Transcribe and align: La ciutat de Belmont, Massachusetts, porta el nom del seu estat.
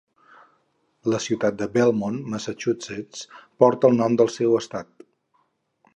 La 1.13 1.19
ciutat 1.25 1.59
de 1.59 1.67
Belmont, 1.75 2.17
Massachusetts, 2.35 3.21
porta 3.65 3.93
el 3.93 4.03
nom 4.03 4.19
del 4.23 4.33
seu 4.41 4.61
estat. 4.65 5.07